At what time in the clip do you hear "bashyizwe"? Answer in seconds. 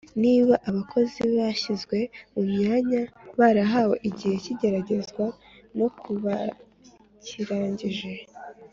1.35-1.97